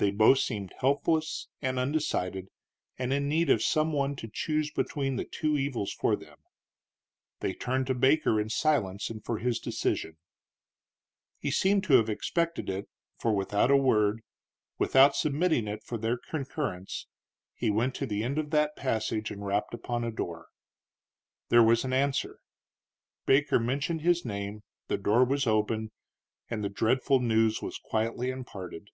They 0.00 0.12
both 0.12 0.38
seemed 0.38 0.74
helpless 0.78 1.48
and 1.60 1.76
undecided, 1.76 2.46
and 3.00 3.12
in 3.12 3.28
need 3.28 3.50
of 3.50 3.64
some 3.64 3.92
one 3.92 4.14
to 4.22 4.30
choose 4.32 4.70
between 4.70 5.20
two 5.32 5.58
evils 5.58 5.92
for 5.92 6.14
them. 6.14 6.38
They 7.40 7.52
turned 7.52 7.88
to 7.88 7.94
Baker 7.94 8.40
in 8.40 8.48
silence 8.48 9.10
and 9.10 9.24
for 9.24 9.38
his 9.38 9.58
decision. 9.58 10.16
He 11.40 11.50
seemed 11.50 11.82
to 11.82 11.94
have 11.94 12.08
expected 12.08 12.70
it, 12.70 12.88
for 13.18 13.34
without 13.34 13.72
a 13.72 13.76
word, 13.76 14.22
without 14.78 15.16
submitting 15.16 15.66
it 15.66 15.82
for 15.82 15.98
their 15.98 16.16
concurrence, 16.16 17.08
he 17.56 17.68
went 17.68 17.96
to 17.96 18.06
the 18.06 18.22
end 18.22 18.38
of 18.38 18.50
that 18.50 18.76
passage 18.76 19.32
and 19.32 19.44
rapped 19.44 19.74
upon 19.74 20.04
a 20.04 20.12
door. 20.12 20.46
There 21.48 21.64
was 21.64 21.84
an 21.84 21.92
answer, 21.92 22.38
Baker 23.26 23.58
mentioned 23.58 24.02
his 24.02 24.24
name, 24.24 24.62
the 24.86 24.96
door 24.96 25.24
was 25.24 25.44
opened, 25.48 25.90
and 26.48 26.62
the 26.62 26.68
dreadful 26.68 27.18
news 27.18 27.60
was 27.60 27.78
quietly 27.78 28.30
imparted. 28.30 28.90